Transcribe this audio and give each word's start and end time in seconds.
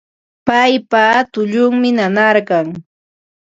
Paypa 0.47 1.03
tullunmi 1.31 1.89
nanarqan 1.97 2.67